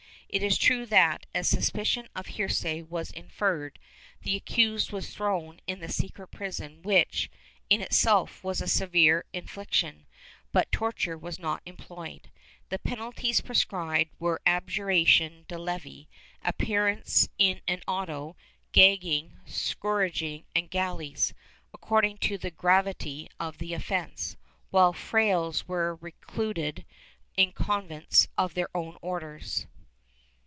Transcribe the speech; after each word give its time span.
It 0.33 0.43
is 0.43 0.57
true 0.57 0.85
that, 0.85 1.25
as 1.35 1.49
suspicion 1.49 2.07
of 2.15 2.27
heresy 2.27 2.81
was 2.81 3.11
inferred, 3.11 3.77
the 4.21 4.37
accused 4.37 4.93
was 4.93 5.13
thrown 5.13 5.59
in 5.67 5.81
the 5.81 5.91
secret 5.91 6.27
prison 6.29 6.81
which, 6.83 7.29
in 7.69 7.81
itself, 7.81 8.41
was 8.41 8.61
a 8.61 8.67
severe 8.69 9.25
infliction, 9.33 10.07
but 10.53 10.71
torture 10.71 11.17
was 11.17 11.37
not 11.37 11.61
employed. 11.65 12.31
The 12.69 12.79
penalties 12.79 13.41
prescribed 13.41 14.11
were 14.19 14.39
abjura 14.47 15.05
tion 15.05 15.43
de 15.49 15.57
levi, 15.57 16.03
appearance 16.45 17.27
in 17.37 17.59
an 17.67 17.81
auto, 17.85 18.37
gagging, 18.71 19.37
scourging 19.45 20.45
and 20.55 20.69
galleys, 20.71 21.33
according 21.73 22.19
to 22.19 22.37
the 22.37 22.51
gravity 22.51 23.27
of 23.37 23.57
the 23.57 23.73
offence, 23.73 24.37
while 24.69 24.93
frailes 24.93 25.67
were 25.67 25.95
recluded 25.95 26.85
in 27.35 27.51
convents 27.51 28.29
of 28.37 28.53
their 28.53 28.69
own 28.73 28.95
Orders. 29.01 29.67